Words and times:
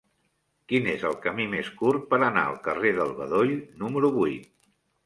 Quin 0.71 0.89
és 0.93 1.05
el 1.09 1.13
camí 1.25 1.45
més 1.51 1.69
curt 1.83 2.09
per 2.15 2.21
anar 2.29 2.47
al 2.47 2.59
carrer 2.71 2.95
del 3.03 3.17
Bedoll 3.21 3.57
número 3.85 4.15
vuit? 4.21 4.55